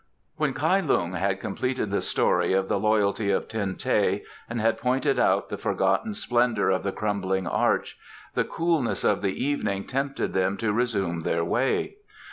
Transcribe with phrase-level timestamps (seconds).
[0.21, 4.59] * When Kai Lung had completed the story of the loyalty of Ten teh and
[4.59, 7.99] had pointed out the forgotten splendour of the crumbling arch,
[8.33, 11.97] the coolness of the evening tempted them to resume their way.